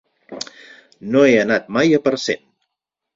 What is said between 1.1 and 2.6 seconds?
No he anat mai a Parcent.